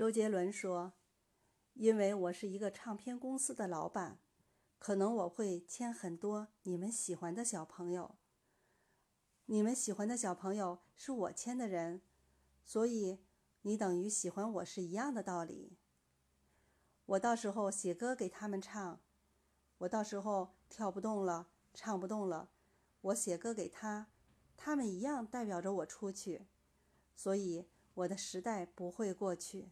[0.00, 0.94] 周杰伦说
[1.74, 4.18] 因为我是一个唱片公司的老板
[4.78, 8.16] 可能我会签很多你们喜欢的小朋友。
[9.44, 12.00] 你们喜欢的小朋友是我签的人
[12.64, 13.18] 所以
[13.60, 15.76] 你等于喜欢我是一样的道理。
[17.04, 19.02] 我到时候写歌给他们唱
[19.76, 22.48] 我到时候跳不动了唱不动了
[23.02, 24.06] 我写歌给他
[24.56, 26.46] 他们一样代表着我出去
[27.14, 29.68] 所以我的时代不会过去。